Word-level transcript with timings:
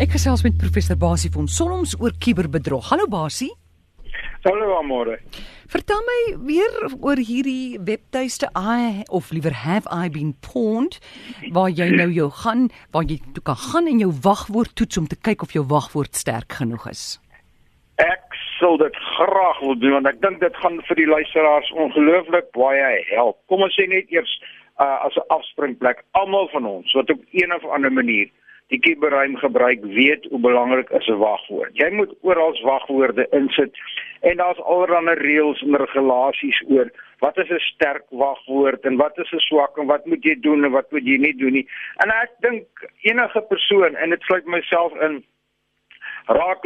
Ek 0.00 0.14
gesels 0.16 0.40
met 0.40 0.54
professor 0.56 0.96
Basie 0.96 1.28
van 1.28 1.44
Solms 1.44 1.90
oor 2.00 2.14
kuberbedrog. 2.24 2.86
Hallo 2.88 3.04
Basie. 3.12 3.50
Hallo 4.46 4.78
môre. 4.80 5.18
Vertel 5.68 6.00
my 6.06 6.20
weer 6.48 6.86
oor 7.04 7.20
hierdie 7.20 7.76
webtuiste 7.84 8.48
I 8.56 9.04
of 9.12 9.28
liewer 9.28 9.52
have 9.52 9.84
I 9.92 10.08
been 10.08 10.32
pawned 10.40 10.96
waar 11.52 11.68
jy 11.68 11.90
nou 11.92 12.08
jou 12.16 12.30
gaan, 12.32 12.70
waar 12.96 13.04
jy 13.04 13.18
toe 13.36 13.44
kan 13.44 13.60
gaan 13.60 13.92
en 13.92 14.00
jou 14.00 14.08
wagwoord 14.24 14.72
toets 14.72 15.02
om 15.04 15.10
te 15.12 15.20
kyk 15.20 15.44
of 15.44 15.52
jou 15.52 15.66
wagwoord 15.68 16.16
sterk 16.16 16.56
genoeg 16.62 16.88
is. 16.88 17.04
Ek 18.00 18.40
sal 18.56 18.80
dit 18.80 18.96
graag 19.20 19.60
wil 19.60 19.76
doen 19.84 19.98
want 20.00 20.08
ek 20.14 20.24
dink 20.24 20.40
dit 20.40 20.60
gaan 20.64 20.80
vir 20.88 21.04
die 21.04 21.10
luisteraars 21.12 21.68
ongelooflik 21.76 22.48
baie 22.56 23.04
help. 23.12 23.36
Kom 23.52 23.68
ons 23.68 23.76
sê 23.76 23.84
net 23.84 24.08
eers 24.08 24.32
uh, 24.80 25.04
as 25.04 25.12
'n 25.12 25.28
afspringplek, 25.28 26.06
almal 26.16 26.48
van 26.56 26.64
ons 26.64 26.88
wat 26.96 27.12
op 27.12 27.20
een 27.36 27.52
of 27.52 27.68
ander 27.68 27.92
manier 27.92 28.32
die 28.70 28.78
kiberruim 28.78 29.36
gebruik 29.36 29.82
weet 29.82 30.26
hoe 30.30 30.40
belangrik 30.40 30.90
is 30.90 31.06
'n 31.08 31.18
wagwoord. 31.18 31.76
Jy 31.76 31.90
moet 31.90 32.14
oral 32.20 32.54
wagwoorde 32.62 33.26
insit 33.30 33.74
en 34.20 34.36
daar's 34.36 34.62
allerlei 34.62 35.14
reëls 35.14 35.62
en 35.62 35.76
regulasies 35.76 36.62
oor 36.68 36.90
wat 37.18 37.38
is 37.38 37.50
'n 37.50 37.58
sterk 37.58 38.04
wagwoord 38.10 38.84
en 38.84 38.96
wat 38.96 39.18
is 39.18 39.32
'n 39.32 39.38
swak 39.38 39.78
en 39.78 39.86
wat 39.86 40.06
moet 40.06 40.24
jy 40.24 40.36
doen 40.40 40.64
en 40.64 40.70
wat 40.70 40.90
moet 40.90 41.06
jy 41.06 41.16
nie 41.16 41.36
doen 41.36 41.52
nie. 41.52 41.68
En 41.96 42.10
ek 42.10 42.30
dink 42.40 42.66
enige 43.02 43.40
persoon 43.40 43.96
en 43.96 44.10
dit 44.10 44.22
sluit 44.22 44.46
myself 44.46 44.92
in 45.00 45.24
raak 46.26 46.64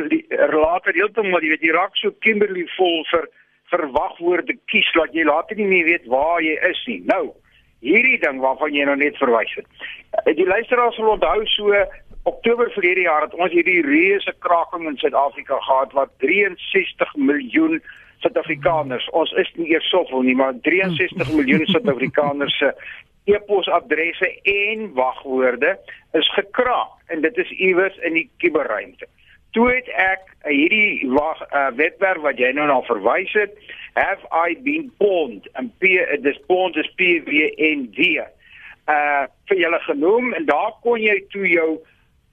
later 0.53 0.93
heeltemal 0.93 1.41
jy 1.41 1.49
weet 1.49 1.63
jy 1.63 1.73
raak 1.73 1.97
so 1.97 2.11
kimberly 2.21 2.67
vol 2.77 3.05
vir 3.05 3.29
vir 3.71 3.89
wagwoorde 3.91 4.55
kies 4.67 4.93
dat 4.93 5.13
jy 5.13 5.25
later 5.25 5.57
nie 5.57 5.67
meer 5.67 5.85
weet 5.85 6.07
waar 6.07 6.43
jy 6.43 6.59
is 6.71 6.87
nie. 6.87 7.03
Nou 7.07 7.33
hierdie 7.85 8.19
ding 8.23 8.41
waarvan 8.43 8.75
jy 8.75 8.87
nou 8.89 8.97
net 9.01 9.19
verwys 9.21 9.53
het. 9.59 9.69
Eh, 10.25 10.35
die 10.37 10.49
luisteraars 10.49 10.97
sal 10.97 11.15
onthou 11.17 11.45
so 11.53 11.85
Oktober 12.25 12.71
verlede 12.73 13.05
jaar 13.05 13.27
het 13.27 13.35
ons 13.37 13.53
hierdie 13.53 13.83
reuse 13.85 14.33
kraking 14.47 14.87
in 14.89 14.97
Suid-Afrika 14.97 15.59
gehad 15.61 15.93
wat 15.93 16.13
63 16.25 17.17
miljoen 17.21 17.83
Suid-Afrikaners, 18.25 19.09
ons 19.13 19.33
is 19.37 19.51
nie 19.59 19.75
eers 19.75 19.89
soveel 19.93 20.25
nie, 20.25 20.37
maar 20.39 20.55
63 20.65 21.35
miljoen 21.37 21.67
Suid-Afrikaners 21.69 22.57
se 22.59 22.71
e-posadresse 23.29 24.31
en 24.53 24.87
wagwoorde 24.97 25.75
is 26.17 26.31
gekraak 26.39 27.13
en 27.13 27.21
dit 27.21 27.37
is 27.45 27.53
iewers 27.59 27.97
in 28.09 28.17
die 28.17 28.27
kuberruimte. 28.41 29.09
Toe 29.55 29.69
het 29.71 29.89
ek 30.03 30.31
hierdie 30.51 31.07
wag 31.15 31.41
uh, 31.47 31.71
webwerf 31.79 32.23
wat 32.27 32.41
jy 32.43 32.51
nou 32.57 32.67
na 32.67 32.81
verwys 32.89 33.33
het, 33.39 33.55
have 33.95 34.27
I 34.35 34.57
been 34.67 34.91
pawned 34.99 35.47
and 35.55 35.71
P 35.79 35.95
this 36.27 36.41
pawned 36.49 36.77
is 36.77 36.91
P 36.99 37.21
W 37.23 37.51
N 37.63 37.87
D 37.95 38.19
uh 38.19 39.25
vir 39.49 39.61
julle 39.61 39.79
genoem 39.87 40.35
en 40.37 40.49
daar 40.49 40.75
kon 40.83 40.99
jy 41.01 41.15
toe 41.33 41.47
jou 41.49 41.69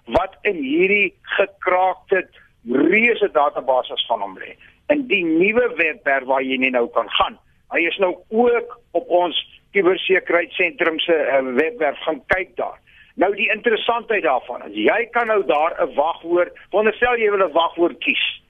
wat 0.05 0.37
in 0.41 0.63
hierdie 0.63 1.15
gekraakte 1.21 2.27
reuse 2.69 3.29
database 3.31 4.03
van 4.07 4.21
hom 4.21 4.37
lê. 4.37 4.55
In 4.93 5.07
die 5.07 5.23
nuwe 5.25 5.73
webwerf 5.75 6.27
waar 6.29 6.43
jy 6.43 6.57
nou 6.69 6.87
kan 6.95 7.09
gaan. 7.09 7.39
Hy 7.71 7.85
is 7.87 7.97
nou 7.97 8.15
ook 8.29 8.79
op 8.91 9.09
ons 9.09 9.37
kubersekuriteitssentrum 9.71 10.99
se 10.99 11.15
uh, 11.15 11.41
webwerf 11.55 11.99
gaan 12.03 12.21
kyk 12.33 12.55
daar. 12.55 12.79
Nou 13.15 13.31
die 13.35 13.49
interessantheid 13.51 14.23
daarvan 14.23 14.65
is 14.67 14.75
jy 14.75 15.05
kan 15.15 15.27
nou 15.27 15.45
daar 15.45 15.75
'n 15.79 15.95
wagwoord, 15.95 16.51
wonderstel 16.71 17.17
jy 17.17 17.31
wil 17.31 17.47
'n 17.47 17.51
wagwoord 17.51 17.97
kies. 17.99 18.41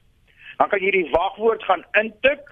Dan 0.58 0.70
kan 0.70 0.80
jy 0.80 0.92
die 0.92 1.10
wagwoord 1.12 1.64
gaan 1.64 1.86
intik. 2.02 2.44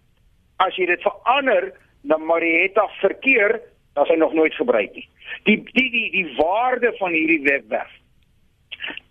As 0.64 0.76
jy 0.80 0.86
dit 0.86 1.02
verander 1.02 1.74
na 2.02 2.18
Marietta 2.18 2.88
verkeer, 3.02 3.62
dan 3.94 4.04
is 4.06 4.12
hy 4.14 4.16
nog 4.16 4.34
nooit 4.34 4.56
gebruik 4.56 4.94
nie. 4.94 5.10
Die 5.44 5.64
die 5.74 5.92
die 5.92 6.12
die 6.12 6.36
waarde 6.38 6.94
van 7.02 7.12
hierdie 7.12 7.44
webwerf 7.44 7.92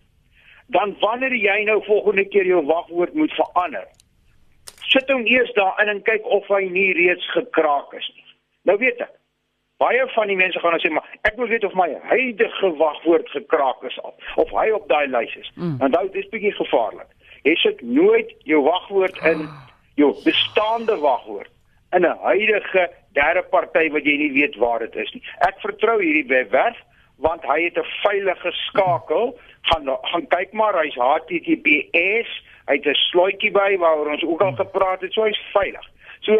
dan 0.75 0.95
wanneer 0.99 1.35
jy 1.35 1.63
nou 1.67 1.79
volgende 1.85 2.25
keer 2.25 2.45
jou 2.45 2.65
wagwoord 2.65 3.13
moet 3.13 3.33
verander, 3.33 3.87
sit 4.89 5.09
hom 5.09 5.25
eers 5.25 5.53
daarin 5.57 5.95
en 5.95 6.01
kyk 6.05 6.25
of 6.25 6.47
hy 6.47 6.65
nie 6.69 6.91
reeds 6.97 7.25
gekraak 7.33 7.93
is 7.97 8.11
nie. 8.15 8.27
Nou 8.69 8.77
weet 8.81 9.01
ek. 9.05 9.15
Baie 9.79 10.03
van 10.11 10.27
die 10.27 10.35
mense 10.35 10.59
gaan 10.59 10.75
nou 10.75 10.81
sê 10.83 10.91
maar 10.91 11.07
ek 11.27 11.37
wil 11.39 11.47
weet 11.47 11.63
of 11.63 11.75
my 11.79 11.87
huidige 12.11 12.71
wagwoord 12.81 13.29
gekraak 13.31 13.85
is 13.87 13.95
al 14.03 14.13
of 14.41 14.51
hy 14.51 14.67
op 14.75 14.89
daai 14.91 15.07
lys 15.07 15.35
is. 15.39 15.51
Mm. 15.55 15.77
Onthou 15.87 16.03
dis 16.13 16.27
bietjie 16.33 16.51
gevaarlik. 16.57 17.07
Jy 17.47 17.55
sit 17.61 17.81
nooit 17.81 18.33
jou 18.49 18.59
wagwoord 18.65 19.21
in 19.29 19.45
jou 19.99 20.11
bestaande 20.25 20.97
wagwoord 20.99 21.51
in 21.95 22.05
'n 22.05 22.17
huidige 22.25 22.89
derde 23.13 23.43
party 23.49 23.89
wat 23.95 24.03
jy 24.03 24.17
nie 24.17 24.31
weet 24.31 24.55
waar 24.55 24.79
dit 24.79 24.95
is 24.95 25.13
nie. 25.13 25.23
Ek 25.47 25.55
vertrou 25.63 25.97
hierdie 26.01 26.27
webwerf 26.27 26.77
want 27.19 27.43
hy 27.43 27.63
het 27.63 27.77
'n 27.77 27.91
veilige 28.03 28.51
skakel. 28.51 29.39
Gaan 29.61 29.87
gaan 30.01 30.27
kyk 30.27 30.51
maar 30.53 30.75
hy's 30.81 30.95
HTTPS 30.95 32.29
hy 32.69 32.75
het 32.77 32.85
'n 32.85 33.01
slotjie 33.09 33.51
by 33.51 33.77
waaroor 33.77 34.11
ons 34.11 34.23
ook 34.23 34.41
al 34.41 34.55
gepraat 34.55 35.01
het 35.01 35.13
so 35.13 35.23
hy's 35.23 35.41
veilig. 35.53 35.85
So 36.19 36.31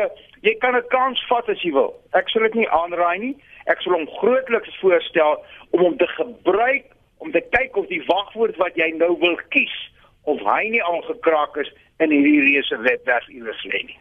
jy 0.41 0.55
kan 0.57 0.75
'n 0.75 0.87
kans 0.87 1.25
vat 1.27 1.49
as 1.49 1.61
jy 1.61 1.71
wil. 1.71 1.93
Ek 2.11 2.29
sal 2.29 2.41
dit 2.41 2.53
nie 2.53 2.69
aanraai 2.69 3.19
nie. 3.19 3.35
Ek 3.65 3.81
sal 3.81 3.93
hom 3.93 4.07
grootliks 4.07 4.79
voorstel 4.79 5.45
om 5.69 5.79
hom 5.79 5.97
te 5.97 6.07
gebruik 6.07 6.85
om 7.17 7.31
te 7.31 7.41
kyk 7.49 7.75
of 7.75 7.87
die 7.87 8.03
wagwoord 8.05 8.55
wat 8.55 8.75
jy 8.75 8.93
nou 8.97 9.17
wil 9.19 9.39
kies 9.49 9.91
of 10.23 10.39
hy 10.39 10.69
nie 10.69 10.83
al 10.83 11.01
gekraak 11.01 11.57
is 11.57 11.71
in 11.97 12.09
hierdie 12.09 12.39
reuse 12.39 12.77
webwerf 12.77 13.27
iewers 13.27 13.63
lê 13.63 13.83
nie. 13.83 13.99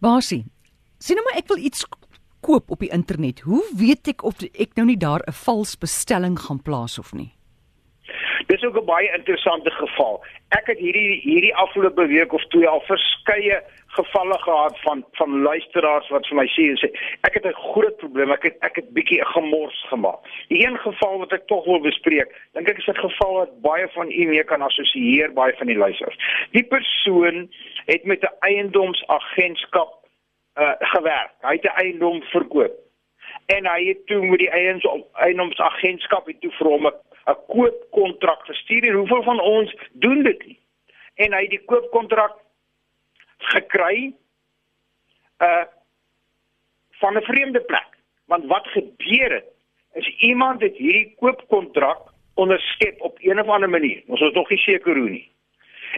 Basie 0.00 0.44
Sien 0.98 1.16
nou 1.16 1.24
maar 1.26 1.38
ek 1.38 1.48
wil 1.48 1.58
iets 1.58 1.86
koop 2.42 2.70
op 2.70 2.82
die 2.82 2.92
internet. 2.92 3.40
Hoe 3.46 3.62
weet 3.78 4.08
ek 4.12 4.24
of 4.26 4.42
ek 4.52 4.74
nou 4.74 4.86
nie 4.86 4.98
daar 4.98 5.22
'n 5.26 5.38
vals 5.44 5.78
bestelling 5.78 6.38
gaan 6.38 6.62
plaas 6.62 6.98
of 6.98 7.12
nie? 7.12 7.32
Dis 8.46 8.62
ook 8.62 8.76
'n 8.76 8.84
baie 8.84 9.12
interessante 9.14 9.70
geval. 9.70 10.24
Ek 10.48 10.66
het 10.66 10.78
hierdie 10.78 11.20
hierdie 11.20 11.54
afgelope 11.54 12.06
week 12.06 12.32
of 12.32 12.44
twee 12.44 12.68
al 12.68 12.80
verskeie 12.80 13.62
gevalle 13.86 14.38
gehad 14.38 14.80
van 14.80 15.04
van 15.12 15.42
luisteraars 15.42 16.08
wat 16.08 16.26
vir 16.26 16.36
my 16.36 16.46
sê 16.46 16.62
en 16.72 16.78
sê 16.82 16.88
ek 17.20 17.34
het 17.34 17.46
'n 17.46 17.62
groot 17.72 17.96
probleem. 17.96 18.32
Ek 18.32 18.42
het 18.42 18.56
ek 18.60 18.76
het 18.76 18.92
bietjie 18.92 19.20
'n 19.20 19.32
gemors 19.36 19.84
gemaak. 19.88 20.20
Die 20.48 20.66
een 20.66 20.78
geval 20.78 21.18
wat 21.18 21.32
ek 21.32 21.46
tog 21.46 21.64
wil 21.64 21.80
bespreek, 21.80 22.28
dink 22.52 22.68
ek 22.68 22.78
is 22.78 22.88
'n 22.88 23.04
geval 23.08 23.32
wat 23.32 23.60
baie 23.60 23.88
van 23.88 24.10
u 24.10 24.26
mee 24.26 24.44
kan 24.44 24.62
assosieer 24.62 25.32
baie 25.32 25.54
van 25.56 25.66
die 25.66 25.76
luisteraars. 25.76 26.18
Die 26.50 26.64
persoon 26.64 27.50
het 27.86 28.04
met 28.04 28.22
'n 28.22 28.36
eiendomsagentskap 28.40 30.01
uh 30.54 30.72
gewerk. 30.78 31.32
Hy 31.40 31.52
het 31.52 31.64
'n 31.64 31.78
eiendom 31.82 32.22
verkoop. 32.22 32.72
En 33.46 33.66
hy 33.66 33.86
het 33.86 34.06
toe 34.06 34.26
met 34.26 34.38
die 34.38 34.50
eiendomsagentskap 35.12 36.26
het 36.26 36.40
toe 36.40 36.50
vir 36.50 36.66
hom 36.66 36.86
'n 36.86 37.36
koopkontrak 37.46 38.44
gestuur 38.46 38.84
en 38.84 38.94
hoeveel 38.94 39.22
van 39.22 39.40
ons 39.40 39.76
doen 39.92 40.22
dit 40.22 40.46
nie? 40.46 40.58
En 41.14 41.32
hy 41.32 41.40
het 41.40 41.50
die 41.50 41.64
koopkontrak 41.64 42.36
gekry 43.38 44.14
uh 45.38 45.64
van 46.90 47.16
'n 47.16 47.22
vreemde 47.22 47.60
plek. 47.60 47.88
Want 48.26 48.44
wat 48.46 48.66
gebeur 48.66 49.32
het 49.32 49.44
is 49.92 50.08
iemand 50.18 50.60
het 50.60 50.76
hierdie 50.76 51.14
koopkontrak 51.18 52.12
onderskep 52.34 53.00
op 53.00 53.16
een 53.20 53.40
of 53.40 53.46
ander 53.46 53.70
manier. 53.70 54.02
Ons 54.06 54.20
is 54.20 54.32
nog 54.32 54.48
nie 54.48 54.58
seker 54.58 54.96
hoe 54.96 55.08
nie. 55.08 55.30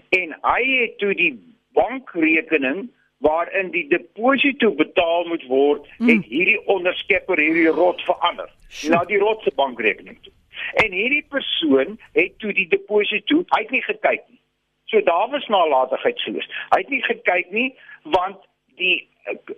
En 0.08 0.38
hy 0.42 0.62
het 0.80 0.98
toe 0.98 1.14
die 1.14 1.56
bankrekening 1.72 2.90
waarin 3.26 3.70
die 3.72 3.86
deposito 3.88 4.70
betaal 4.76 5.24
moet 5.30 5.44
word, 5.48 5.88
mm. 5.98 6.08
het 6.08 6.24
hierdie 6.28 6.60
onderskepper 6.76 7.40
hierdie 7.40 7.72
rot 7.72 8.02
verander 8.08 8.50
na 8.92 9.04
die 9.08 9.20
rot 9.22 9.42
se 9.42 9.52
bankrekening 9.56 10.18
toe. 10.22 10.32
En 10.84 10.92
hierdie 10.92 11.24
persoon 11.32 11.98
het 12.12 12.38
toe 12.42 12.52
die 12.52 12.68
deposito, 12.68 13.42
hy 13.54 13.62
het 13.62 13.72
nie 13.74 13.82
gekyk 13.86 14.22
nie. 14.28 14.40
So 14.92 15.00
daar 15.08 15.30
was 15.32 15.46
nalatigheid 15.48 16.20
gewees. 16.20 16.48
Hy 16.74 16.82
het 16.82 16.92
nie 16.92 17.02
gekyk 17.02 17.50
nie 17.50 17.70
want 18.12 18.44
die 18.80 19.08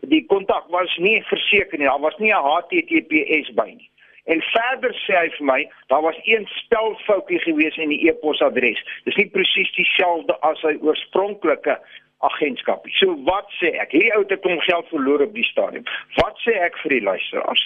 die 0.06 0.22
kontak 0.30 0.68
was 0.70 0.92
nie 1.02 1.18
verseker 1.26 1.78
nie. 1.78 1.90
Daar 1.90 2.00
was 2.00 2.16
nie 2.22 2.32
'n 2.32 2.46
HTTPS 2.46 3.54
by 3.58 3.70
nie. 3.74 3.90
En 4.26 4.42
verder 4.42 4.94
sê 5.06 5.14
hy 5.14 5.28
vir 5.38 5.46
my, 5.46 5.70
daar 5.86 6.02
was 6.02 6.18
een 6.22 6.46
spelfoutjie 6.46 7.38
gewees 7.38 7.76
in 7.76 7.88
die 7.88 8.08
e-posadres. 8.08 8.82
Dis 9.04 9.14
nie 9.14 9.28
presies 9.30 9.70
dieselfde 9.74 10.34
as 10.40 10.60
sy 10.60 10.74
oorspronklike 10.82 11.78
agentskap. 12.18 12.86
So 12.98 13.16
wat 13.28 13.50
sê 13.60 13.72
ek? 13.76 13.92
Hierdie 13.92 14.14
ou 14.16 14.24
het 14.24 14.44
hom 14.48 14.60
geld 14.64 14.88
verloor 14.92 15.24
op 15.26 15.34
die 15.36 15.46
stadium. 15.46 15.84
Wat 16.16 16.38
sê 16.44 16.56
ek 16.64 16.78
vir 16.82 16.96
die 16.96 17.04
luisteraars? 17.04 17.64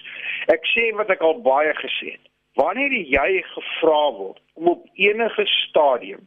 Ek 0.52 0.66
sê 0.74 0.90
wat 0.98 1.10
ek 1.14 1.22
al 1.26 1.38
baie 1.44 1.74
gesê 1.78 2.14
het. 2.16 2.24
Wanneer 2.58 2.92
jy 2.92 3.42
gevra 3.54 4.04
word 4.18 4.40
om 4.58 4.72
op 4.74 4.86
enige 4.98 5.46
stadium 5.68 6.26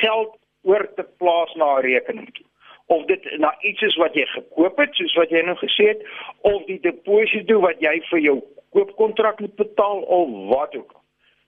geld 0.00 0.36
oor 0.64 0.84
te 0.96 1.06
plaas 1.20 1.54
na 1.60 1.78
'n 1.78 1.86
rekening 1.88 2.30
toe 2.34 2.46
of 2.86 3.06
dit 3.06 3.38
na 3.38 3.54
iets 3.60 3.82
is 3.82 3.96
wat 3.96 4.14
jy 4.14 4.26
gekoop 4.26 4.78
het 4.78 4.94
soos 4.94 5.14
wat 5.16 5.30
jy 5.30 5.40
nou 5.42 5.56
gesê 5.56 5.88
het 5.92 6.02
of 6.40 6.64
die 6.66 6.80
deposito 6.80 7.60
wat 7.60 7.80
jy 7.80 7.94
vir 8.10 8.20
jou 8.20 8.36
koopkontrak 8.76 9.40
moet 9.40 9.56
betaal 9.56 10.02
of 10.18 10.28
wat 10.52 10.76
ook 10.76 10.92
al 10.92 11.02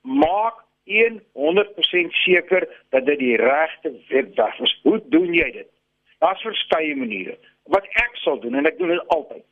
maak 0.06 0.64
100% 0.86 2.12
seker 2.22 2.68
dat 2.90 3.06
dit 3.06 3.18
die 3.18 3.36
regte 3.36 3.92
webwerf 4.08 4.60
is 4.60 4.78
hoe 4.82 5.00
doen 5.10 5.34
jy 5.34 5.50
dit 5.52 5.70
daar's 6.18 6.42
verskeie 6.42 6.96
maniere 6.96 7.36
wat 7.74 7.84
ek 8.04 8.16
sal 8.22 8.40
doen 8.40 8.54
en 8.54 8.66
ek 8.66 8.78
doen 8.78 8.94
dit 8.94 9.08
altyd 9.08 9.44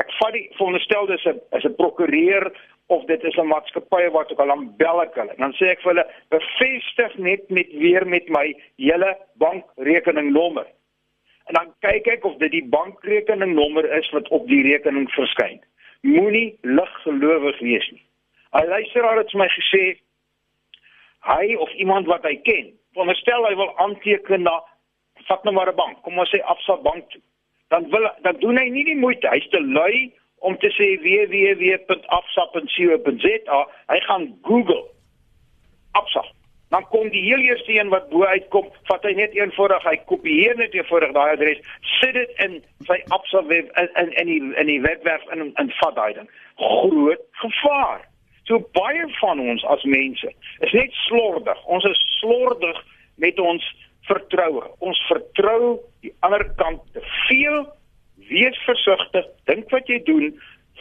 ek 0.00 0.10
vat 0.20 0.32
die 0.32 0.48
veronderstel 0.56 1.06
dis 1.06 1.26
'n 1.26 1.40
is 1.56 1.64
'n 1.64 1.76
prokureur 1.76 2.52
of 2.86 3.04
dit 3.04 3.22
is 3.24 3.36
'n 3.36 3.46
maatskappy 3.46 4.08
wat 4.10 4.32
ook 4.32 4.38
al 4.38 4.50
aan 4.50 4.76
bel 4.76 5.02
ek 5.02 5.14
hulle. 5.14 5.34
Dan 5.36 5.52
sê 5.52 5.66
ek 5.70 5.80
vir 5.80 5.94
hulle 5.94 6.06
bevestig 6.28 7.18
net 7.18 7.50
met 7.50 7.72
weer 7.72 8.06
met 8.06 8.28
my 8.28 8.54
hele 8.76 9.16
bankrekeningnommer. 9.34 10.66
En 11.46 11.54
dan 11.54 11.74
kyk 11.80 12.06
ek 12.06 12.24
of 12.24 12.36
dit 12.36 12.50
die 12.50 12.64
bankrekeningnommer 12.64 13.92
is 13.98 14.10
wat 14.10 14.28
op 14.28 14.46
die 14.46 14.62
rekening 14.62 15.10
verskyn. 15.10 15.60
Moenie 16.00 16.58
liggelowig 16.62 17.58
wees 17.58 17.90
nie. 17.90 18.02
'n 18.52 18.66
Luisteraar 18.66 19.16
het 19.16 19.32
my 19.32 19.48
gesê 19.48 19.98
hy 21.20 21.54
of 21.54 21.72
iemand 21.72 22.06
wat 22.06 22.22
hy 22.22 22.36
ken, 22.36 22.72
veronderstel 22.92 23.46
hy 23.46 23.54
wil 23.54 23.78
aanteken 23.78 24.42
na 24.42 24.62
vat 25.28 25.44
nou 25.44 25.54
maar 25.54 25.72
'n 25.72 25.76
bank, 25.76 26.02
kom 26.02 26.18
ons 26.18 26.30
sê 26.30 26.42
Absa 26.42 26.76
Bank 26.76 27.10
toe. 27.10 27.20
Dan 27.68 27.90
wil 27.90 28.10
dan 28.22 28.36
doen 28.38 28.58
hy 28.58 28.68
nie 28.68 28.84
die 28.84 28.96
moeite, 28.96 29.28
hy's 29.28 29.48
te 29.48 29.60
lui 29.60 30.12
om 30.38 30.58
te 30.58 30.70
sê 30.70 30.98
www.afsap.co.za, 31.02 33.66
hy 33.86 34.00
gaan 34.00 34.38
Google 34.42 34.84
Afsa. 35.92 36.24
Dan 36.68 36.86
kom 36.90 37.08
die 37.10 37.22
heel 37.22 37.38
eerste 37.38 37.72
een 37.72 37.88
wat 37.88 38.08
bo 38.10 38.24
uitkom, 38.24 38.70
vat 38.90 39.04
hy 39.06 39.12
net 39.14 39.34
eenvoudig, 39.38 39.84
hy 39.86 39.94
kopieer 40.10 40.56
net 40.58 40.74
eenvoudig 40.74 41.12
daai 41.14 41.36
adres, 41.36 41.62
sit 42.00 42.16
dit 42.18 42.32
in 42.42 42.58
sy 42.88 42.98
Afsa 43.14 43.44
web 43.46 43.70
in 43.78 43.88
in 44.02 44.10
in 44.22 44.28
die 44.32 44.42
in 44.62 44.66
die 44.66 44.82
webwerf 44.82 45.22
in 45.34 45.52
in 45.54 45.70
vat 45.78 45.94
daai 45.94 46.12
ding. 46.18 46.28
Groot 46.58 47.22
gevaar. 47.42 48.02
So 48.46 48.58
baie 48.78 49.06
van 49.20 49.40
ons 49.42 49.64
as 49.64 49.84
mense 49.84 50.32
is 50.66 50.72
net 50.72 50.92
slordig. 51.06 51.64
Ons 51.64 51.84
is 51.84 52.02
slordig 52.18 52.82
met 53.22 53.40
ons 53.40 53.62
vertroue. 54.06 54.64
Ons 54.78 55.00
vertrou 55.08 55.78
die 56.04 56.12
ander 56.26 56.44
kant 56.60 56.82
te 56.92 57.02
veel 57.28 57.66
wees 58.30 58.58
versigtig, 58.66 59.26
dink 59.50 59.70
wat 59.74 59.88
jy 59.90 60.00
doen, 60.06 60.32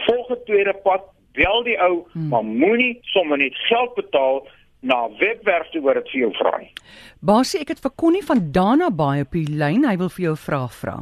volg 0.05 0.31
'n 0.31 0.43
tweede 0.45 0.73
pad, 0.83 1.03
bel 1.33 1.63
die 1.63 1.77
ou, 1.81 2.05
hmm. 2.13 2.29
maar 2.29 2.43
moenie 2.43 2.99
sommer 3.13 3.37
net 3.37 3.55
geld 3.67 3.95
betaal 3.95 4.47
na 4.79 5.09
webwerf 5.19 5.69
toe 5.69 5.81
waar 5.81 5.93
dit 5.93 6.09
vir 6.09 6.19
jou 6.19 6.31
vra 6.39 6.57
nie. 6.57 6.71
Basie, 7.19 7.61
ek 7.61 7.73
het 7.75 7.81
vir 7.83 7.91
Connie 7.95 8.23
van 8.25 8.51
Dana 8.51 8.89
baie 8.89 9.25
op 9.25 9.31
die 9.31 9.47
lyn, 9.49 9.85
hy 9.85 9.97
wil 9.97 10.09
vir 10.09 10.23
jou 10.29 10.33
'n 10.33 10.45
vraag 10.47 10.73
vra. 10.73 10.97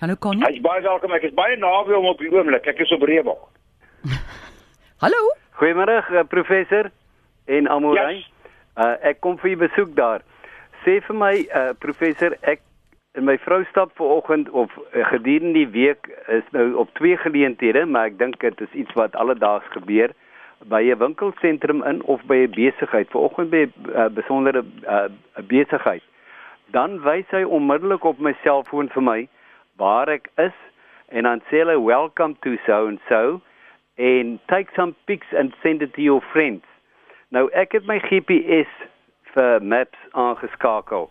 Hallo 0.00 0.16
Connie. 0.16 0.44
Hy's 0.46 0.60
baie 0.60 0.82
welkom, 0.82 1.12
ek 1.12 1.22
is 1.22 1.34
baie 1.34 1.56
naby 1.56 1.94
om 1.94 2.06
op 2.06 2.18
die 2.18 2.30
oomblik. 2.32 2.66
Ek 2.66 2.80
is 2.80 2.90
op 2.92 3.02
Reebok. 3.02 3.48
Hallo. 5.02 5.20
Goeiemôre 5.60 6.02
uh, 6.10 6.24
professor 6.28 6.90
en 7.46 7.68
Amorey. 7.68 8.16
Yes. 8.16 8.26
Uh, 8.76 8.96
ek 9.02 9.20
kom 9.20 9.38
vir 9.38 9.50
u 9.50 9.56
besoek 9.56 9.94
daar. 9.96 10.24
Sê 10.84 11.00
vir 11.06 11.16
my 11.16 11.34
uh, 11.54 11.72
professor, 11.78 12.36
ek 12.42 12.60
En 13.12 13.26
my 13.28 13.34
vrou 13.44 13.60
stap 13.68 13.90
ver 13.96 14.08
oggend 14.08 14.50
of 14.50 14.72
uh, 14.78 15.04
gedurende 15.04 15.52
die 15.52 15.68
week 15.68 16.08
is 16.32 16.44
nou 16.50 16.72
op 16.80 16.94
twee 16.96 17.16
geleenthede, 17.16 17.84
maar 17.84 18.08
ek 18.08 18.16
dink 18.18 18.38
dit 18.40 18.60
is 18.64 18.72
iets 18.72 18.94
wat 18.96 19.16
alledaags 19.20 19.68
gebeur 19.74 20.14
by 20.72 20.80
'n 20.80 20.98
winkelsentrum 20.98 21.82
in 21.84 22.00
of 22.02 22.24
by 22.24 22.38
'n 22.46 22.54
besigheid. 22.56 23.10
Ver 23.10 23.20
oggend 23.20 23.50
by 23.50 23.66
'n 23.66 23.72
uh, 23.92 24.08
besondere 24.08 24.64
uh, 24.88 25.12
besigheid. 25.44 26.02
Dan 26.72 27.02
wys 27.02 27.28
hy 27.30 27.42
onmiddellik 27.42 28.04
op 28.04 28.18
my 28.18 28.32
selfoon 28.42 28.88
vir 28.88 29.02
my 29.02 29.28
waar 29.76 30.08
ek 30.08 30.30
is 30.36 30.56
en 31.08 31.22
dan 31.28 31.42
sê 31.50 31.60
hy 31.68 31.76
welcome 31.76 32.34
to 32.40 32.56
so 32.64 32.86
and 32.86 33.00
so 33.08 33.40
and 33.98 34.40
take 34.46 34.72
some 34.74 34.94
pics 35.04 35.28
and 35.36 35.52
send 35.62 35.82
it 35.82 35.92
to 35.92 36.00
your 36.00 36.22
friends. 36.32 36.64
Nou 37.28 37.50
ek 37.52 37.72
het 37.72 37.84
my 37.86 37.98
GPS 37.98 38.72
vir 39.34 39.62
maps 39.62 39.98
aangeskakel 40.10 41.10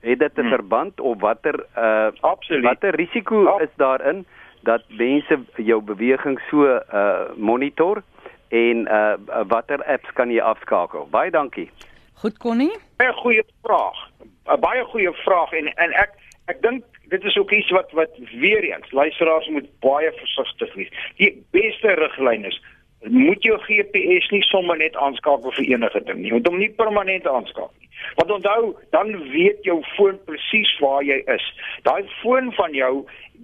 het 0.00 0.18
dit 0.18 0.36
'n 0.36 0.40
hmm. 0.40 0.48
verband 0.48 1.00
of 1.00 1.20
watter 1.20 1.64
uh 1.76 2.08
Absoluut. 2.20 2.64
watter 2.64 2.94
risiko 2.94 3.42
ja. 3.42 3.58
is 3.64 3.74
daarin 3.76 4.26
dat 4.60 4.82
mense 4.88 5.38
jou 5.56 5.82
beweging 5.82 6.40
so 6.50 6.64
uh 6.64 7.20
monitor 7.36 8.02
en 8.48 8.76
uh 8.88 9.14
watter 9.46 9.84
apps 9.84 10.12
kan 10.12 10.30
jy 10.30 10.40
afskakel? 10.40 11.08
Baie 11.10 11.30
dankie. 11.30 11.70
Goed 12.14 12.38
Connie. 12.38 12.76
Baie 12.96 13.12
goeie 13.12 13.44
vraag. 13.62 14.10
'n 14.46 14.60
Baie 14.60 14.84
goeie 14.84 15.12
vraag 15.12 15.52
en 15.52 15.66
en 15.74 15.92
ek 15.92 16.10
ek 16.46 16.62
dink 16.62 16.84
dit 17.08 17.24
is 17.24 17.36
ook 17.36 17.50
iets 17.50 17.70
wat 17.70 17.90
wat 17.92 18.10
weer 18.16 18.62
eens 18.62 18.90
luisteraars 18.90 19.48
moet 19.48 19.68
baie 19.80 20.12
versigtig 20.12 20.74
wees. 20.74 20.92
Die 21.16 21.44
beste 21.50 21.88
riglyn 21.88 22.44
is 22.44 22.62
moet 23.02 23.42
jou 23.42 23.58
GPS 23.58 24.30
nie 24.30 24.42
sommer 24.42 24.76
net 24.76 24.96
aanskakel 24.96 25.52
vir 25.52 25.64
enige 25.74 26.00
ding 26.04 26.18
nie. 26.22 26.32
Moet 26.32 26.46
hom 26.46 26.58
nie 26.58 26.70
permanent 26.80 27.26
aanskakel 27.26 27.70
nie. 27.78 27.88
Want 28.14 28.30
onthou, 28.30 28.74
dan 28.90 29.12
weet 29.30 29.62
jou 29.66 29.78
foon 29.94 30.18
presies 30.24 30.70
waar 30.82 31.02
jy 31.06 31.18
is. 31.26 31.46
Daai 31.86 32.02
foon 32.22 32.52
van 32.58 32.74
jou, 32.74 32.92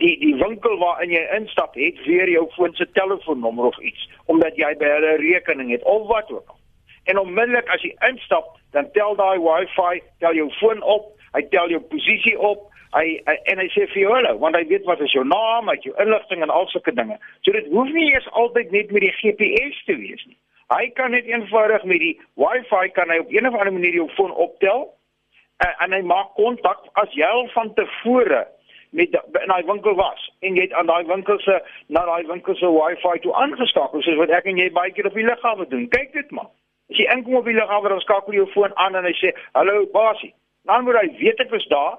die 0.02 0.14
die 0.18 0.34
winkel 0.38 0.78
waarin 0.78 1.14
jy 1.14 1.22
instap, 1.38 1.74
het 1.78 2.02
weer 2.06 2.30
jou 2.30 2.46
foon 2.56 2.74
se 2.74 2.86
telefoonnommer 2.98 3.70
of 3.70 3.78
iets, 3.78 4.08
omdat 4.26 4.58
jy 4.58 4.74
by 4.78 4.90
hulle 4.96 5.16
rekening 5.22 5.70
het 5.74 5.82
of 5.82 6.06
wat 6.10 6.30
ook 6.30 6.54
al. 6.54 6.60
En 7.04 7.18
onmiddellik 7.20 7.68
as 7.68 7.82
jy 7.84 7.92
instap, 8.08 8.54
dan 8.72 8.90
tel 8.92 9.16
daai 9.18 9.38
Wi-Fi, 9.38 10.02
tel 10.18 10.34
jou 10.34 10.48
foon 10.58 10.82
op, 10.82 11.10
hy 11.34 11.42
tel 11.50 11.70
jou 11.70 11.82
posisie 11.90 12.38
op, 12.38 12.70
hy, 12.94 13.06
hy 13.26 13.36
en 13.52 13.60
hy 13.62 13.68
sê 13.74 13.86
vir 13.92 14.02
jou 14.04 14.14
hallo, 14.14 14.36
want 14.42 14.56
hy 14.58 14.64
weet 14.70 14.86
wat 14.88 15.02
is 15.04 15.12
jou 15.14 15.24
naam, 15.26 15.68
het 15.72 15.84
jou 15.86 15.94
inligting 16.02 16.42
en 16.46 16.52
al 16.54 16.68
sulke 16.72 16.94
dinge. 16.94 17.18
So 17.42 17.54
dit 17.56 17.68
hoef 17.72 17.92
nie 17.94 18.10
eers 18.12 18.28
altyd 18.32 18.72
net 18.74 18.92
met 18.94 19.06
die 19.06 19.14
GPS 19.20 19.84
te 19.88 19.98
wees 20.00 20.24
nie. 20.28 20.38
Hy 20.72 20.88
kan 20.96 21.12
net 21.12 21.28
eenvoudig 21.28 21.84
met 21.84 22.00
die 22.00 22.14
Wi-Fi 22.40 22.88
kan 22.96 23.10
hy 23.12 23.20
op 23.20 23.32
een 23.32 23.46
of 23.48 23.56
ander 23.58 23.72
manier 23.72 23.98
jou 23.98 24.08
foon 24.16 24.32
optel 24.32 24.86
en, 25.60 25.74
en 25.86 25.96
hy 25.98 26.02
maak 26.08 26.32
kontak 26.38 26.86
as 27.00 27.12
jy 27.18 27.26
al 27.28 27.48
van 27.52 27.74
tevore 27.76 28.46
met 28.94 29.12
in 29.42 29.50
daai 29.50 29.64
winkel 29.66 29.96
was 29.98 30.24
en 30.40 30.56
jy 30.56 30.68
het 30.68 30.76
aan 30.78 30.88
daai 30.88 31.04
winkel 31.10 31.38
se 31.42 31.58
na 31.92 32.04
daai 32.08 32.26
winkel 32.30 32.56
se 32.56 32.70
wifi 32.70 33.18
toe 33.22 33.34
aangeskakel 33.42 34.02
soos 34.06 34.20
wat 34.22 34.32
ek 34.38 34.48
en 34.50 34.60
jy 34.62 34.70
baie 34.72 34.92
keer 34.94 35.10
op 35.10 35.18
die 35.18 35.26
lughawe 35.26 35.66
doen. 35.68 35.88
Kyk 35.92 36.14
dit 36.14 36.30
maar. 36.30 36.48
As 36.92 37.00
jy 37.00 37.08
inkom 37.12 37.40
op 37.40 37.48
die 37.50 37.56
lughawe 37.58 37.92
dan 37.92 38.02
skakel 38.06 38.36
jy 38.36 38.42
jou 38.44 38.50
foon 38.54 38.76
aan 38.86 38.96
en 39.00 39.08
hy 39.08 39.14
sê 39.20 39.34
hallo 39.58 39.84
basie. 39.92 40.32
Dan 40.64 40.86
moet 40.86 41.00
hy 41.02 41.08
weet 41.20 41.42
ek 41.44 41.52
is 41.58 41.66
daar. 41.74 41.98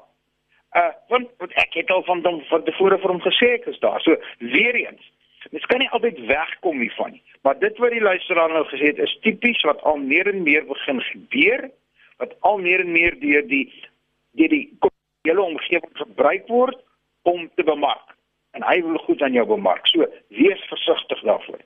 Uh 0.76 0.92
want, 1.08 1.30
want 1.38 1.54
ek 1.62 1.74
het 1.80 1.92
al 1.92 2.04
van 2.04 2.24
hom 2.26 2.42
van 2.50 2.64
tevore 2.68 2.98
vir 3.00 3.14
hom 3.14 3.22
gesê 3.24 3.54
ek 3.56 3.70
is 3.72 3.80
daar. 3.80 4.02
So 4.04 4.18
weer 4.40 4.76
eens. 4.76 5.12
Mens 5.54 5.66
kan 5.72 5.80
nie 5.80 5.90
altyd 5.96 6.20
wegkom 6.28 6.80
hiervan 6.84 7.16
nie. 7.16 7.24
Maar 7.46 7.60
dit 7.60 7.78
wat 7.78 7.94
die 7.94 8.02
luisteraar 8.02 8.52
nou 8.52 8.66
gesê 8.72 8.92
het 8.92 9.00
is 9.00 9.18
tipies 9.22 9.62
wat 9.68 9.82
al 9.88 10.02
meer 10.02 10.28
en 10.32 10.44
meer 10.44 10.66
begin 10.68 11.02
gebeur 11.12 11.70
wat 12.18 12.36
al 12.40 12.58
meer 12.58 12.84
en 12.84 12.92
meer 12.92 13.20
deur 13.20 13.48
die 13.48 13.68
deur 14.40 14.52
die 14.52 14.66
hele 15.28 15.42
omgewing 15.42 15.96
gebruik 16.00 16.48
word 16.48 16.80
om 17.24 17.48
te 17.56 17.64
bemark. 17.64 18.16
En 18.52 18.64
hy 18.64 18.82
wil 18.84 19.00
goed 19.08 19.22
aan 19.22 19.36
jou 19.36 19.46
bemark. 19.48 19.88
So 19.88 20.08
wees 20.28 20.68
versigtig 20.72 21.24
daarvoor. 21.28 21.64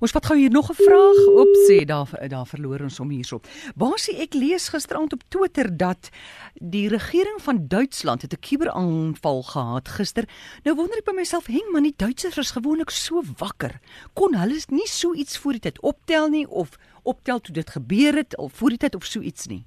Ons 0.00 0.12
vat 0.12 0.26
gou 0.26 0.36
hier 0.38 0.50
nog 0.50 0.70
'n 0.70 0.74
vraag 0.74 1.20
op 1.42 1.52
sê 1.68 1.84
daar 1.84 2.28
daar 2.28 2.46
verloor 2.46 2.80
ons 2.80 3.00
om 3.00 3.10
hierso. 3.10 3.40
Basie 3.74 4.16
ek 4.20 4.34
lees 4.34 4.68
gisterand 4.68 5.12
op 5.12 5.22
Twitter 5.28 5.76
dat 5.76 6.10
die 6.54 6.88
regering 6.88 7.40
van 7.40 7.68
Duitsland 7.68 8.22
het 8.22 8.32
'n 8.32 8.40
kuberaanval 8.40 9.42
gehad 9.42 9.88
gister. 9.88 10.24
Nou 10.64 10.76
wonder 10.76 10.98
ek 10.98 11.04
by 11.04 11.12
myself, 11.12 11.46
heng 11.46 11.72
man, 11.72 11.82
die 11.82 11.94
Duitsers 11.96 12.36
is 12.36 12.50
gewoonlik 12.50 12.90
so 12.90 13.22
wakker. 13.38 13.80
Kon 14.14 14.34
hulle 14.34 14.60
nie 14.68 14.86
so 14.86 15.14
iets 15.14 15.38
voor 15.38 15.52
die 15.52 15.60
tyd 15.60 15.80
optel 15.80 16.28
nie 16.28 16.48
of 16.48 16.76
optel 17.02 17.40
toe 17.40 17.54
dit 17.54 17.70
gebeur 17.70 18.14
het 18.14 18.36
of 18.36 18.52
voor 18.52 18.68
die 18.68 18.78
tyd 18.78 18.94
of 18.94 19.04
so 19.04 19.20
iets 19.20 19.46
nie? 19.46 19.64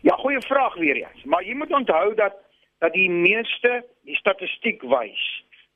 Ja, 0.00 0.14
goeie 0.14 0.40
vraag 0.40 0.74
weer 0.74 0.96
eens. 0.96 1.24
Maar 1.24 1.44
jy 1.44 1.54
moet 1.54 1.72
onthou 1.72 2.14
dat 2.14 2.32
dat 2.80 2.92
die 2.92 3.10
meeste 3.10 3.84
die 4.08 4.16
statistiek 4.16 4.82
wys 4.82 5.24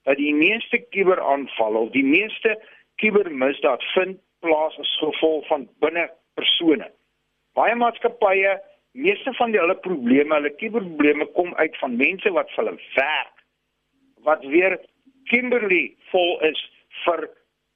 dat 0.04 0.20
die 0.20 0.34
meeste 0.34 0.78
kuberaanvalle 0.94 1.78
of 1.86 1.90
die 1.96 2.04
meeste 2.04 2.56
kubermisdaad 3.02 3.82
vind 3.94 4.20
plaas 4.44 4.76
as 4.78 4.96
gevolg 5.00 5.46
van 5.46 5.68
binne 5.80 6.08
persone. 6.38 6.90
Baie 7.54 7.74
maatskappye, 7.74 8.58
meeste 8.92 9.32
van 9.38 9.54
die 9.54 9.60
hulle 9.60 9.76
probleme, 9.86 10.34
hulle 10.34 10.52
kuberprobleme 10.60 11.26
kom 11.38 11.54
uit 11.54 11.78
van 11.80 11.96
mense 11.96 12.34
wat 12.36 12.50
vir 12.54 12.64
hulle 12.64 12.76
werk 12.96 13.32
wat 14.24 14.44
weer 14.48 14.78
Kimberley 15.28 15.94
vol 16.10 16.38
is 16.40 16.60
vir 17.04 17.26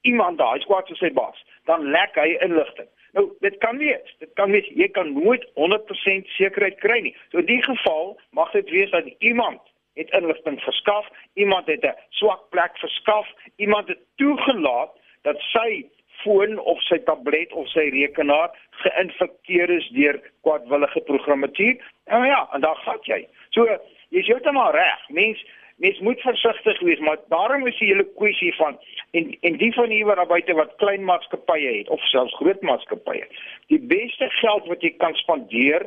iemand 0.08 0.38
daai 0.38 0.60
squad 0.60 0.88
se 0.96 1.10
baas. 1.12 1.40
Dan 1.68 1.90
lek 1.92 2.16
hy 2.16 2.36
inligting. 2.44 2.88
Nou, 3.16 3.26
dit 3.44 3.56
kan 3.64 3.80
wees. 3.80 4.14
Dit 4.20 4.32
kan 4.40 4.52
wees 4.52 4.68
jy 4.76 4.88
kan 4.96 5.12
nooit 5.12 5.44
100% 5.56 6.32
sekerheid 6.36 6.78
kry 6.80 7.00
nie. 7.04 7.14
So 7.32 7.42
in 7.42 7.48
die 7.48 7.62
geval 7.64 8.16
mag 8.36 8.52
dit 8.56 8.70
wees 8.72 8.92
dat 8.94 9.08
iemand 9.18 9.60
het 9.98 10.10
inligting 10.16 10.60
verskaf, 10.62 11.06
iemand 11.34 11.66
het 11.66 11.84
'n 11.84 11.98
swak 12.10 12.48
plek 12.50 12.78
verskaf, 12.78 13.26
iemand 13.56 13.88
het 13.88 13.98
toegelaat 14.16 14.92
dat 15.22 15.40
sy 15.40 15.84
foon 16.22 16.58
of 16.58 16.80
sy 16.82 16.98
tablet 16.98 17.52
of 17.52 17.68
sy 17.68 17.88
rekenaar 17.94 18.50
geïnfekteer 18.82 19.70
is 19.70 19.88
deur 19.96 20.18
kwadwillige 20.46 21.00
programmatuur. 21.10 21.76
En 22.04 22.24
ja, 22.26 22.48
en 22.52 22.60
daar 22.60 22.76
gaan 22.76 22.98
jy. 23.02 23.26
So 23.50 23.66
jy's 24.14 24.26
heeltemal 24.26 24.72
reg. 24.76 25.08
Mens 25.08 25.44
mens 25.78 25.98
moet 26.02 26.20
versigtig 26.20 26.80
wees, 26.80 26.98
maar 26.98 27.18
daarom 27.28 27.66
is 27.66 27.78
die 27.78 27.88
hele 27.92 28.06
kwessie 28.16 28.54
van 28.56 28.78
en 29.10 29.36
en 29.40 29.58
die 29.60 29.72
van 29.74 29.90
hier 29.94 30.08
wat 30.10 30.28
buite 30.28 30.54
wat 30.58 30.74
klein 30.82 31.04
maatskappye 31.06 31.76
het 31.78 31.88
of 31.88 32.02
selfs 32.10 32.34
groot 32.40 32.62
maatskappye. 32.62 33.26
Die 33.70 33.80
beste 33.80 34.30
geld 34.40 34.66
wat 34.66 34.82
jy 34.82 34.90
kan 34.98 35.14
spandeer 35.22 35.86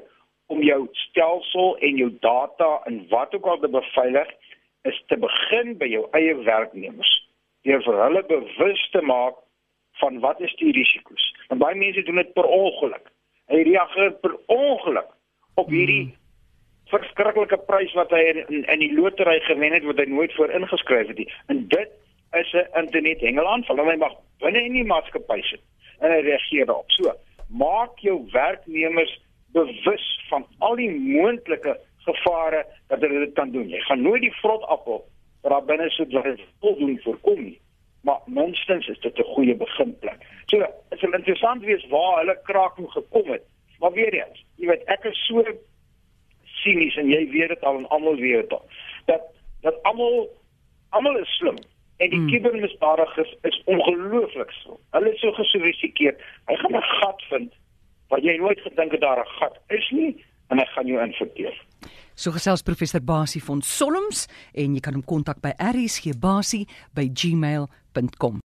om 0.51 0.61
jou 0.65 0.81
stelsel 1.07 1.77
en 1.87 1.99
jou 2.03 2.09
data 2.23 2.69
en 2.89 3.01
wat 3.09 3.35
ook 3.35 3.45
al 3.45 3.59
te 3.59 3.71
beveilig 3.71 4.29
is 4.89 5.03
te 5.07 5.17
begin 5.17 5.75
by 5.77 5.89
jou 5.91 6.05
eie 6.17 6.35
werknemers. 6.45 7.11
Deur 7.67 7.83
vir 7.85 7.99
hulle 8.03 8.23
bewus 8.29 8.87
te 8.91 9.01
maak 9.05 9.37
van 10.01 10.19
wat 10.23 10.41
is 10.41 10.53
die 10.61 10.71
risiko's. 10.75 11.27
Want 11.49 11.61
baie 11.61 11.77
mense 11.77 12.03
doen 12.07 12.21
dit 12.21 12.33
per 12.33 12.47
ongeluk. 12.49 13.11
Hy 13.51 13.61
reageer 13.67 14.15
per 14.23 14.37
ongeluk 14.47 15.11
op 15.59 15.69
hierdie 15.69 16.03
hmm 16.07 16.17
verskriklike 16.91 17.57
prys 17.67 17.93
wat 17.97 18.11
hy 18.15 18.21
in, 18.33 18.63
in 18.63 18.83
die 18.83 18.91
lotery 18.95 19.39
gewen 19.47 19.75
het 19.75 19.85
wat 19.87 19.99
hy 20.01 20.07
nooit 20.11 20.33
voor 20.35 20.51
ingeskryf 20.55 21.11
het 21.11 21.19
nie. 21.21 21.27
En 21.53 21.65
dit 21.71 21.89
is 22.39 22.53
'n 22.53 22.67
internet 22.83 23.19
hengelaanval. 23.19 23.83
Hy 23.85 23.97
mag 23.97 24.15
binne 24.43 24.63
in 24.63 24.73
die 24.73 24.87
maatskappy 24.87 25.41
sit 25.41 25.61
en 25.99 26.11
hy 26.11 26.21
reageer 26.27 26.65
daarop. 26.65 26.91
So, 26.91 27.13
maak 27.47 27.99
jou 27.99 28.17
werknemers 28.31 29.19
bewus 29.51 30.25
van 30.29 30.45
al 30.59 30.75
die 30.75 30.91
moontlike 30.91 31.79
gevare 32.05 32.65
dat 32.87 32.99
hulle 32.99 33.25
dit 33.25 33.33
kan 33.33 33.51
doen. 33.51 33.69
Jy 33.69 33.79
gaan 33.79 34.01
nooit 34.01 34.21
die 34.21 34.35
vrot 34.41 34.63
appel 34.63 35.03
wat 35.41 35.51
daar 35.51 35.65
binne 35.65 35.89
sit 35.89 36.11
wat 36.13 36.23
dit 36.23 36.41
voldoen 36.59 36.99
voorkom 37.03 37.43
nie. 37.43 37.59
Maar 38.01 38.19
minstens 38.25 38.87
is 38.87 38.99
dit 38.99 39.17
'n 39.17 39.33
goeie 39.33 39.55
beginplek. 39.55 40.19
So, 40.45 40.57
dit 40.89 40.99
sal 40.99 41.13
interessant 41.13 41.63
wees 41.63 41.87
waar 41.87 42.17
hulle 42.17 42.39
kraking 42.43 42.91
gekom 42.91 43.31
het. 43.31 43.43
Maar 43.79 43.91
weer 43.91 44.13
eens, 44.13 44.45
jy 44.55 44.67
weet 44.67 44.83
ek 44.83 45.03
is 45.03 45.25
so 45.25 45.43
sinies 46.43 46.97
en 46.97 47.09
jy 47.09 47.29
weet 47.29 47.49
dit 47.49 47.63
al 47.63 47.77
en 47.77 47.87
almal 47.87 48.15
weet 48.15 48.41
dit 48.41 48.53
al. 48.53 48.65
Dat 49.05 49.21
dat 49.61 49.83
almal 49.83 50.29
almal 50.89 51.17
is 51.17 51.37
slim 51.37 51.57
en 51.97 52.09
die 52.09 52.19
hmm. 52.19 52.27
kibermisdadigers 52.27 53.35
is 53.41 53.61
ongelooflik 53.65 54.51
slim. 54.51 54.77
Hulle 54.89 55.13
is 55.13 55.19
so 55.19 55.31
gesofistikeerd. 55.31 56.21
Hy 56.45 56.55
gaan 56.55 56.75
'n 56.75 56.81
gat 56.81 57.21
vind 57.29 57.53
wat 58.11 58.21
jy 58.27 58.35
nooit 58.37 58.59
gedink 58.67 58.91
het 58.95 59.01
daar 59.01 59.19
'n 59.23 59.31
gat 59.39 59.55
is 59.69 59.87
nie 59.91 60.25
en 60.49 60.57
hy 60.59 60.65
gaan 60.75 60.87
jou 60.87 61.03
infekteer. 61.03 61.65
So 62.15 62.31
gesels 62.31 62.61
professor 62.61 63.01
Basie 63.01 63.43
van 63.43 63.61
Solms 63.61 64.27
en 64.53 64.73
jy 64.75 64.81
kan 64.83 64.93
hom 64.93 65.03
kontak 65.03 65.41
by 65.41 65.53
rsgbasie@gmail.com. 65.57 68.35